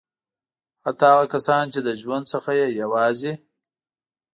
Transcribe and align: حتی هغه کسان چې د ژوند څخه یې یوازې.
حتی 0.85 1.05
هغه 1.13 1.25
کسان 1.33 1.63
چې 1.73 1.79
د 1.83 1.89
ژوند 2.01 2.25
څخه 2.33 2.51
یې 2.59 2.67
یوازې. 2.81 3.33